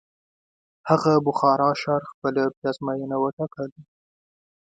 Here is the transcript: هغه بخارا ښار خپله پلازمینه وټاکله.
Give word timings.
هغه 0.89 1.11
بخارا 1.25 1.69
ښار 1.81 2.01
خپله 2.11 2.43
پلازمینه 2.57 3.17
وټاکله. 3.19 3.79